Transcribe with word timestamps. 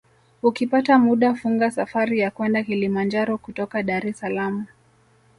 Ukipata 0.43 0.99
muda 0.99 1.35
funga 1.35 1.71
safari 1.71 2.19
ya 2.19 2.31
kwenda 2.31 2.63
Kilimanjaro 2.63 3.37
kutoka 3.37 3.83
Dar 3.83 4.07
es 4.07 4.19
Salaam 4.19 4.65